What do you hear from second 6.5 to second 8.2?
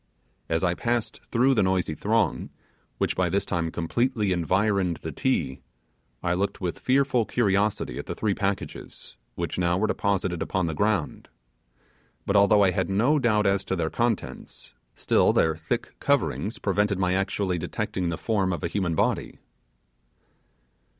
with fearful curiosity at the